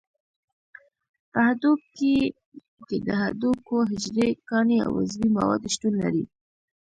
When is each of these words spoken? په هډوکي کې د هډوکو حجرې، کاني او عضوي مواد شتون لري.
په 1.31 1.39
هډوکي 1.47 2.15
کې 2.87 2.97
د 3.07 3.09
هډوکو 3.21 3.75
حجرې، 3.89 4.29
کاني 4.49 4.77
او 4.85 4.91
عضوي 5.01 5.29
مواد 5.37 5.61
شتون 5.73 5.93
لري. 6.03 6.23